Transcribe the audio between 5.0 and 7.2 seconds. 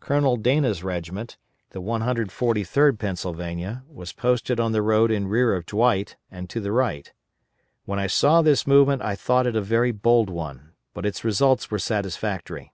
in rear of Dwight and to the right.